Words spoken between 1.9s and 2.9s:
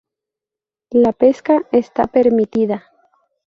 permitida.